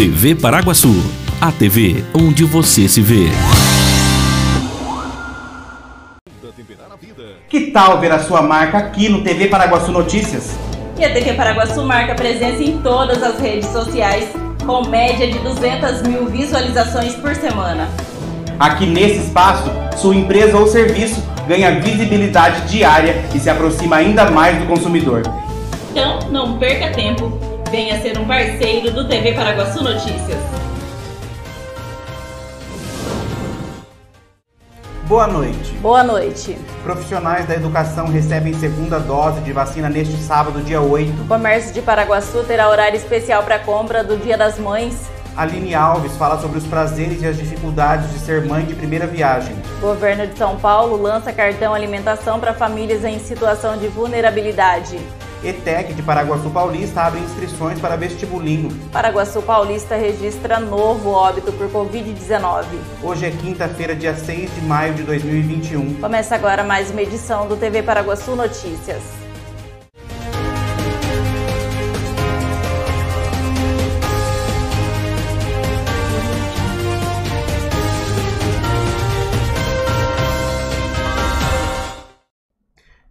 [0.00, 0.94] TV Paraguaçu,
[1.38, 3.28] a TV onde você se vê.
[7.50, 10.56] Que tal ver a sua marca aqui no TV Paraguaçu Notícias?
[10.98, 14.26] E a TV Paraguaçu marca presença em todas as redes sociais,
[14.64, 17.86] com média de 200 mil visualizações por semana.
[18.58, 24.58] Aqui nesse espaço, sua empresa ou serviço ganha visibilidade diária e se aproxima ainda mais
[24.60, 25.24] do consumidor.
[25.90, 27.49] Então, não perca tempo.
[27.70, 30.38] Venha ser um parceiro do TV Paraguaçu Notícias.
[35.06, 35.72] Boa noite.
[35.74, 36.58] Boa noite.
[36.82, 41.22] Profissionais da educação recebem segunda dose de vacina neste sábado, dia 8.
[41.22, 46.16] O comércio de Paraguaçu terá horário especial para compra do Dia das Mães Aline Alves
[46.16, 49.54] fala sobre os prazeres e as dificuldades de ser mãe de primeira viagem.
[49.78, 54.98] O governo de São Paulo lança cartão alimentação para famílias em situação de vulnerabilidade.
[55.42, 58.70] ETEC de Paraguaçu Paulista abre inscrições para vestibulinho.
[58.92, 62.64] Paraguaçu Paulista registra novo óbito por Covid-19.
[63.02, 65.94] Hoje é quinta-feira, dia 6 de maio de 2021.
[65.94, 69.29] Começa agora mais uma edição do TV Paraguaçu Notícias.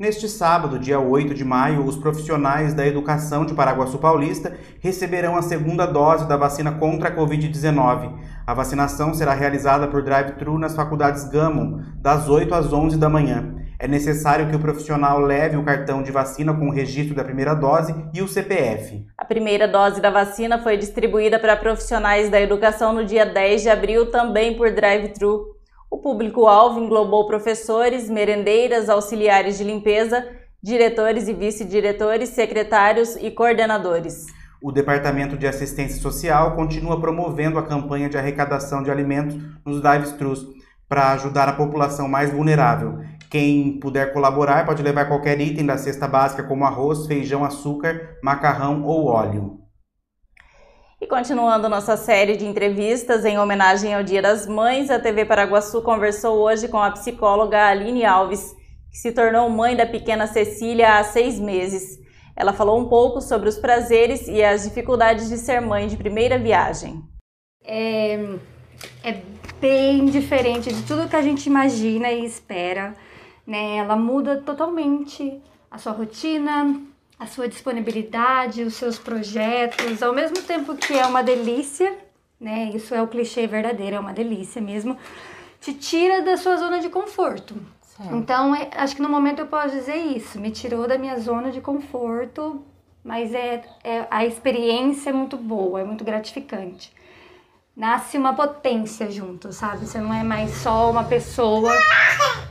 [0.10, 5.44] Neste sábado, dia 8 de maio, os profissionais da educação de Paraguaçu Paulista receberão a
[5.44, 8.12] segunda dose da vacina contra a Covid-19.
[8.48, 13.54] A vacinação será realizada por drive-thru nas faculdades Gammon, das 8 às 11 da manhã.
[13.78, 17.54] É necessário que o profissional leve o cartão de vacina com o registro da primeira
[17.54, 19.06] dose e o CPF.
[19.16, 23.70] A primeira dose da vacina foi distribuída para profissionais da educação no dia 10 de
[23.70, 25.59] abril, também por drive-thru.
[25.92, 30.24] O público-alvo englobou professores, merendeiras, auxiliares de limpeza,
[30.62, 34.28] diretores e vice-diretores, secretários e coordenadores.
[34.62, 40.46] O Departamento de Assistência Social continua promovendo a campanha de arrecadação de alimentos nos drive-thrus
[40.88, 43.00] para ajudar a população mais vulnerável.
[43.28, 48.84] Quem puder colaborar pode levar qualquer item da cesta básica, como arroz, feijão, açúcar, macarrão
[48.84, 49.59] ou óleo.
[51.02, 55.82] E continuando nossa série de entrevistas em homenagem ao Dia das Mães, a TV Paraguaçu
[55.82, 58.54] conversou hoje com a psicóloga Aline Alves,
[58.92, 61.98] que se tornou mãe da pequena Cecília há seis meses.
[62.36, 66.38] Ela falou um pouco sobre os prazeres e as dificuldades de ser mãe de primeira
[66.38, 67.02] viagem.
[67.64, 68.16] É,
[69.02, 69.22] é
[69.62, 72.94] bem diferente de tudo que a gente imagina e espera.
[73.48, 73.78] Né?
[73.78, 76.89] Ela muda totalmente a sua rotina,
[77.20, 81.94] a sua disponibilidade, os seus projetos, ao mesmo tempo que é uma delícia,
[82.40, 82.72] né?
[82.74, 84.98] Isso é o clichê verdadeiro, é uma delícia mesmo.
[85.60, 87.56] Te tira da sua zona de conforto.
[87.82, 88.16] Certo.
[88.16, 91.52] Então, é, acho que no momento eu posso dizer isso, me tirou da minha zona
[91.52, 92.64] de conforto,
[93.04, 96.98] mas é, é a experiência é muito boa, é muito gratificante
[97.80, 99.86] nasce uma potência junto, sabe?
[99.86, 101.72] Você não é mais só uma pessoa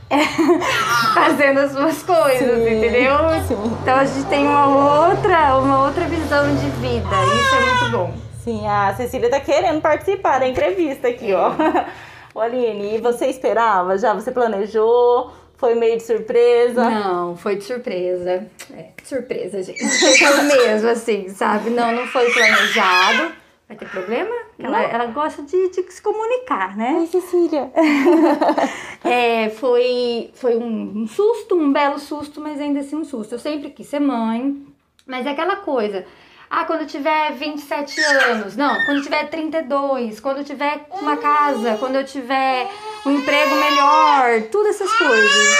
[1.13, 2.77] fazendo as suas coisas, Sim.
[2.77, 3.15] entendeu?
[3.47, 3.77] Sim.
[3.81, 7.15] Então a gente tem uma outra, uma outra visão de vida.
[7.39, 8.13] Isso é muito bom.
[8.43, 11.51] Sim, a Cecília tá querendo participar da entrevista aqui, ó.
[12.33, 13.97] O Aline, e você esperava?
[13.97, 15.33] Já você planejou?
[15.57, 16.89] Foi meio de surpresa?
[16.89, 18.45] Não, foi de surpresa.
[18.73, 19.83] É, surpresa, gente.
[19.83, 21.69] Foi mesmo, assim, sabe?
[21.71, 23.33] Não, não foi planejado.
[23.67, 24.33] Vai ter problema?
[24.61, 26.97] Ela, ela gosta de, de, se comunicar, né?
[26.99, 27.71] Ai, Cecília.
[29.05, 33.35] é, foi foi um, um, susto, um belo susto, mas ainda assim um susto.
[33.35, 34.61] Eu sempre quis ser mãe,
[35.07, 36.05] mas é aquela coisa.
[36.49, 38.57] Ah, quando eu tiver 27 anos.
[38.57, 40.19] Não, quando eu tiver 32.
[40.19, 41.77] Quando eu tiver uma casa.
[41.77, 42.67] Quando eu tiver
[43.05, 44.41] um emprego melhor.
[44.51, 45.57] Todas essas coisas.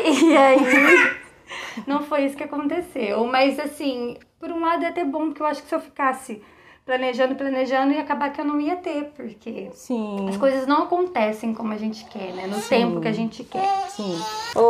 [0.00, 0.58] E aí.
[1.86, 3.24] Não foi isso que aconteceu.
[3.26, 6.42] Mas assim, por um lado é até bom, porque eu acho que se eu ficasse
[6.86, 10.28] planejando, planejando e acabar que eu não ia ter, porque Sim.
[10.28, 12.46] as coisas não acontecem como a gente quer, né?
[12.46, 12.68] No Sim.
[12.68, 13.90] tempo que a gente quer.
[13.90, 14.16] Sim.
[14.54, 14.60] Ô,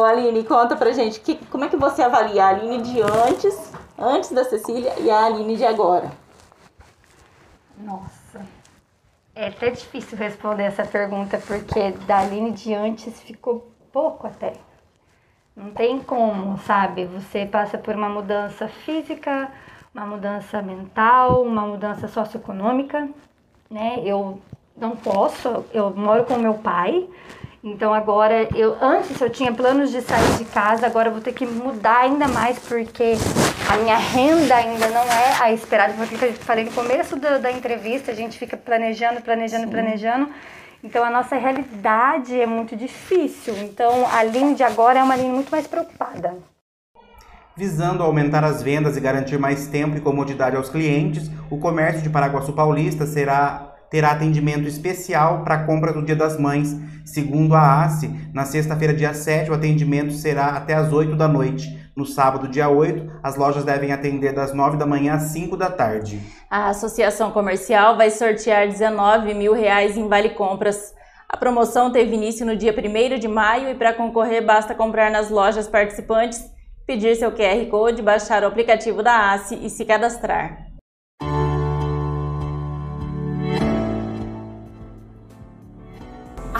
[0.00, 3.72] ô, Aline, conta pra gente, que, como é que você avalia a Aline de antes,
[3.98, 6.12] antes da Cecília, e a Aline de agora?
[7.78, 8.46] Nossa.
[9.34, 14.52] É até difícil responder essa pergunta, porque da Aline de antes ficou pouco até.
[15.56, 17.06] Não tem como, sabe?
[17.06, 19.50] Você passa por uma mudança física,
[19.94, 23.08] uma mudança mental, uma mudança socioeconômica,
[23.70, 24.00] né?
[24.04, 24.40] Eu
[24.76, 27.06] não posso, eu moro com meu pai,
[27.62, 31.32] então agora eu antes eu tinha planos de sair de casa, agora eu vou ter
[31.32, 33.12] que mudar ainda mais porque
[33.70, 37.52] a minha renda ainda não é a esperada, porque eu falei no começo da, da
[37.52, 39.70] entrevista, a gente fica planejando, planejando, Sim.
[39.70, 40.28] planejando.
[40.82, 43.54] Então a nossa realidade é muito difícil.
[43.58, 46.36] Então a linha de agora é uma linha muito mais preocupada.
[47.54, 52.08] Visando aumentar as vendas e garantir mais tempo e comodidade aos clientes, o comércio de
[52.08, 56.74] Paraguaçu Paulista será terá atendimento especial para a compra do Dia das Mães.
[57.04, 61.78] Segundo a ACE, na sexta-feira, dia 7, o atendimento será até às 8 da noite.
[61.94, 65.70] No sábado, dia 8, as lojas devem atender das 9 da manhã às 5 da
[65.70, 66.18] tarde.
[66.48, 70.94] A Associação Comercial vai sortear 19 mil reais em Vale Compras.
[71.28, 75.28] A promoção teve início no dia 1 de maio e para concorrer basta comprar nas
[75.28, 76.50] lojas participantes,
[76.92, 80.71] pedir seu QR Code, baixar o aplicativo da ACE e se cadastrar.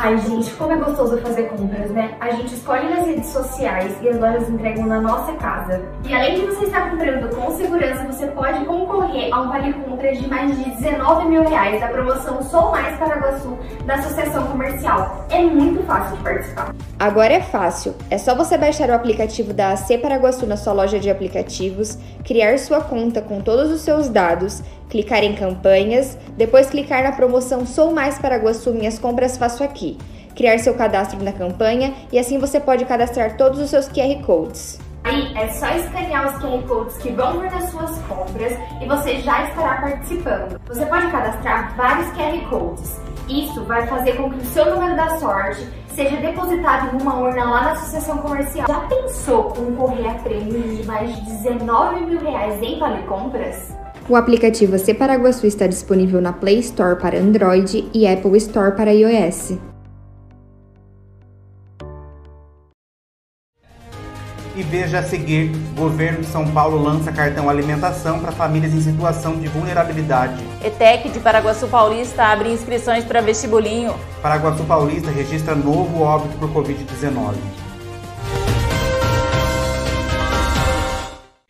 [0.04, 2.16] Ai, gente, como é gostoso fazer compras, né?
[2.19, 5.81] A gente escolhe nas redes sociais e as lojas entregam na nossa casa.
[6.04, 10.12] E além de você estar comprando com segurança, você pode concorrer a um vale compra
[10.12, 13.56] de mais de 19 mil reais da promoção Sou Mais Paraguaçu
[13.87, 15.25] da Associação Comercial.
[15.31, 16.75] É muito fácil de participar.
[16.98, 17.94] Agora é fácil.
[18.10, 22.58] É só você baixar o aplicativo da AC Paraguaçu na sua loja de aplicativos, criar
[22.58, 27.92] sua conta com todos os seus dados clicar em campanhas, depois clicar na promoção Sou
[27.92, 29.96] Mais Paraguaçu Minhas Compras Faço Aqui,
[30.36, 34.78] criar seu cadastro na campanha e assim você pode cadastrar todos os seus QR Codes.
[35.04, 39.19] Aí é só escanear os QR Codes que vão vir nas suas compras e você
[39.20, 40.60] já estará participando.
[40.69, 43.00] Você pode cadastrar vários QR Codes.
[43.28, 47.44] Isso vai fazer com que o seu número da sorte seja depositado em uma urna
[47.44, 48.66] lá na associação comercial.
[48.68, 53.74] Já pensou concorrer a prêmios de mais de 19 mil reais em Vale Compras?
[54.08, 58.92] O aplicativo AC Paraguaçu está disponível na Play Store para Android e Apple Store para
[58.92, 59.71] iOS.
[64.62, 69.34] E veja a seguir: Governo de São Paulo lança cartão alimentação para famílias em situação
[69.34, 70.40] de vulnerabilidade.
[70.62, 73.92] ETEC de Paraguaçu Paulista abre inscrições para vestibulinho.
[74.22, 77.34] Paraguaçu Paulista registra novo óbito por Covid-19.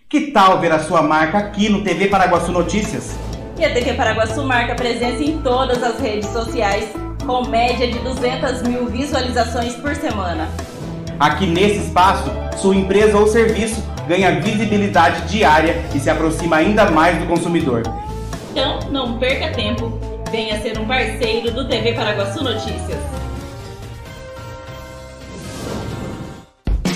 [0.09, 3.15] Que tal ver a sua marca aqui no TV Paraguaçu Notícias?
[3.59, 6.89] E a TV Paraguaçu marca presença em todas as redes sociais,
[7.27, 10.49] com média de 200 mil visualizações por semana.
[11.23, 17.17] Aqui nesse espaço, sua empresa ou serviço ganha visibilidade diária e se aproxima ainda mais
[17.17, 17.85] do consumidor.
[18.51, 20.01] Então, não perca tempo.
[20.33, 22.99] Venha ser um parceiro do TV Paraguaçu Notícias.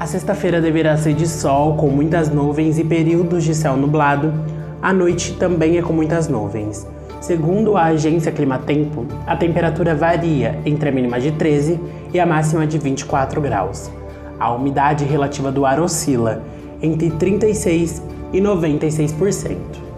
[0.00, 4.32] A sexta-feira deverá ser de sol, com muitas nuvens e períodos de céu nublado.
[4.80, 6.86] A noite também é com muitas nuvens.
[7.20, 11.78] Segundo a agência Climatempo, a temperatura varia entre a mínima de 13
[12.14, 13.90] e a máxima de 24 graus.
[14.38, 16.42] A umidade relativa do ar oscila
[16.80, 18.02] entre 36
[18.32, 19.89] e 96%.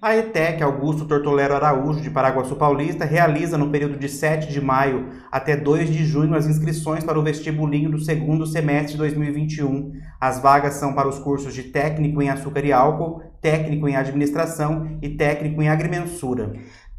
[0.00, 5.08] A ETEC Augusto Tortolero Araújo, de Paraguaçu Paulista, realiza no período de 7 de maio
[5.28, 9.90] até 2 de junho as inscrições para o vestibulinho do segundo semestre de 2021.
[10.20, 14.96] As vagas são para os cursos de técnico em açúcar e álcool, técnico em administração
[15.02, 16.52] e técnico em agrimensura.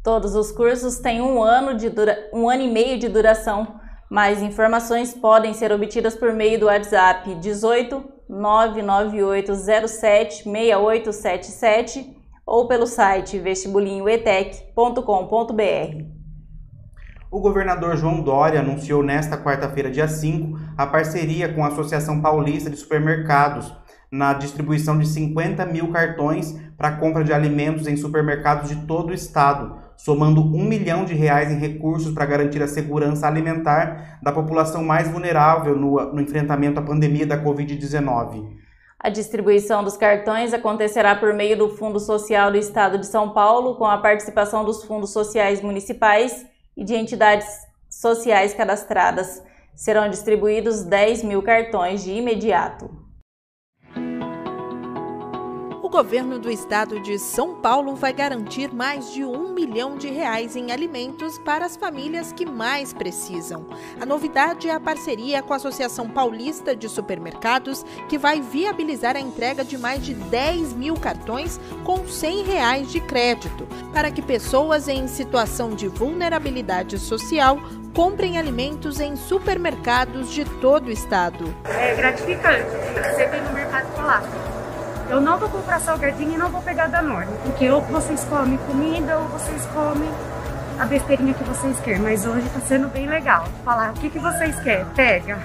[0.04, 2.28] Todos os cursos têm um ano, de dura...
[2.34, 3.80] um ano e meio de duração.
[4.10, 12.19] Mais informações podem ser obtidas por meio do WhatsApp 18 99807 6877
[12.50, 16.04] ou pelo site vestibulinhoetec.com.br.
[17.30, 22.68] O governador João Dória anunciou nesta quarta-feira, dia 5, a parceria com a Associação Paulista
[22.68, 23.72] de Supermercados.
[24.12, 29.14] na distribuição de 50 mil cartões para compra de alimentos em supermercados de todo o
[29.14, 34.82] estado, somando um milhão de reais em recursos para garantir a segurança alimentar da população
[34.82, 38.48] mais vulnerável no, no enfrentamento à pandemia da Covid-19.
[39.02, 43.76] A distribuição dos cartões acontecerá por meio do Fundo Social do Estado de São Paulo,
[43.76, 46.44] com a participação dos fundos sociais municipais
[46.76, 47.48] e de entidades
[47.88, 49.42] sociais cadastradas.
[49.74, 53.09] Serão distribuídos 10 mil cartões de imediato
[55.90, 60.70] governo do estado de São Paulo vai garantir mais de um milhão de reais em
[60.70, 63.66] alimentos para as famílias que mais precisam.
[64.00, 69.20] A novidade é a parceria com a Associação Paulista de Supermercados, que vai viabilizar a
[69.20, 74.86] entrega de mais de 10 mil cartões com 100 reais de crédito, para que pessoas
[74.86, 77.58] em situação de vulnerabilidade social
[77.92, 81.52] comprem alimentos em supermercados de todo o estado.
[81.64, 82.70] É gratificante.
[83.12, 84.59] Você vem no mercado falar
[85.10, 89.18] eu não vou comprar salgadinho e não vou pegar Danone, porque ou vocês comem comida
[89.18, 90.08] ou vocês comem
[90.78, 92.00] a besteirinha que vocês querem.
[92.00, 93.44] Mas hoje tá sendo bem legal.
[93.64, 95.38] Falar o que, que vocês querem, pega.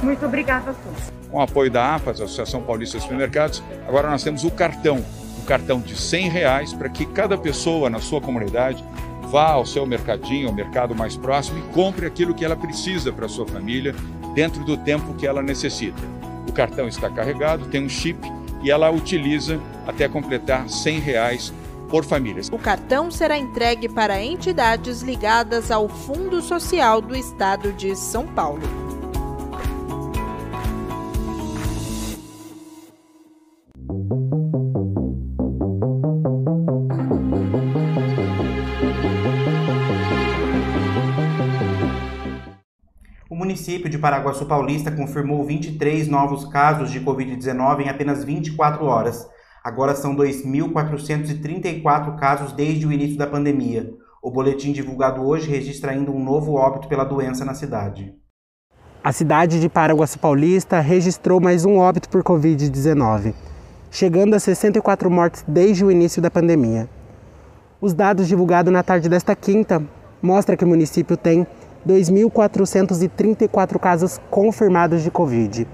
[0.00, 1.12] Muito obrigada a todos.
[1.28, 5.04] Com o apoio da APAS, Associação Paulista de Supermercados, agora nós temos o cartão,
[5.40, 8.84] um cartão de 100 reais para que cada pessoa na sua comunidade
[9.22, 13.28] vá ao seu mercadinho, ao mercado mais próximo e compre aquilo que ela precisa para
[13.28, 13.92] sua família
[14.34, 16.00] dentro do tempo que ela necessita.
[16.48, 18.20] O cartão está carregado, tem um chip
[18.62, 21.52] e ela utiliza até completar 100 reais
[21.88, 22.42] por família.
[22.50, 28.81] O cartão será entregue para entidades ligadas ao Fundo Social do Estado de São Paulo.
[43.62, 49.24] Município de Paraguaçu Paulista confirmou 23 novos casos de Covid-19 em apenas 24 horas.
[49.62, 53.88] Agora são 2.434 casos desde o início da pandemia.
[54.20, 58.12] O boletim divulgado hoje registra ainda um novo óbito pela doença na cidade.
[59.04, 63.32] A cidade de Paraguaçu Paulista registrou mais um óbito por Covid-19,
[63.92, 66.88] chegando a 64 mortes desde o início da pandemia.
[67.80, 69.80] Os dados divulgados na tarde desta quinta
[70.20, 71.46] mostram que o município tem
[71.86, 75.66] 2.434 casos confirmados de Covid,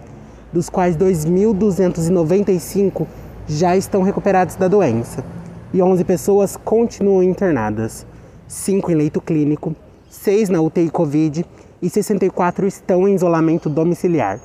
[0.52, 3.06] dos quais 2.295
[3.46, 5.24] já estão recuperados da doença
[5.72, 8.06] e 11 pessoas continuam internadas,
[8.46, 9.76] 5 em leito clínico,
[10.08, 11.44] 6 na UTI Covid
[11.82, 14.40] e 64 estão em isolamento domiciliar.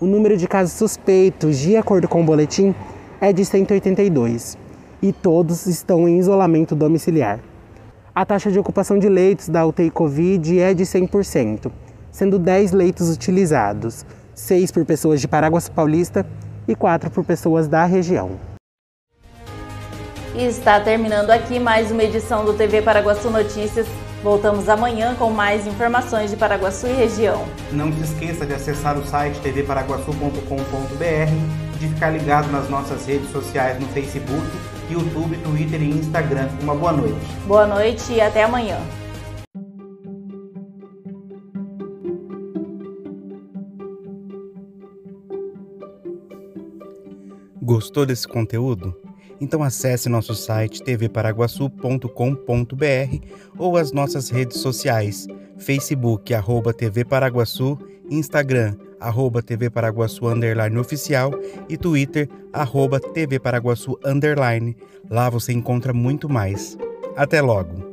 [0.00, 2.74] O número de casos suspeitos, de acordo com o boletim,
[3.20, 4.58] é de 182
[5.02, 7.38] e todos estão em isolamento domiciliar.
[8.12, 11.70] A taxa de ocupação de leitos da UTI Covid é de 100%,
[12.10, 16.26] sendo 10 leitos utilizados, 6 por pessoas de Paraguaçu Paulista
[16.66, 18.32] e 4 por pessoas da região.
[20.34, 23.86] E está terminando aqui mais uma edição do TV Paraguaçu Notícias.
[24.24, 27.44] Voltamos amanhã com mais informações de Paraguaçu e região.
[27.70, 33.30] Não se esqueça de acessar o site tvparaguaçu.com.br e de ficar ligado nas nossas redes
[33.30, 34.44] sociais no Facebook
[34.92, 36.48] YouTube, Twitter e Instagram.
[36.62, 37.20] Uma boa noite.
[37.46, 38.78] Boa noite e até amanhã.
[47.62, 48.96] Gostou desse conteúdo?
[49.40, 57.78] Então acesse nosso site tvparaguaçu.com.br ou as nossas redes sociais, Facebook, arroba TV Paraguaçu,
[58.10, 61.32] Instagram, arroba TV Paraguaçu underline oficial
[61.68, 64.76] e Twitter, arroba TV Paraguaçu underline.
[65.10, 66.76] Lá você encontra muito mais.
[67.16, 67.89] Até logo!